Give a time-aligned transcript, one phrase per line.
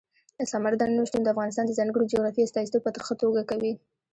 [0.51, 3.73] سمندر نه شتون د افغانستان د ځانګړي جغرافیې استازیتوب په ښه توګه کوي.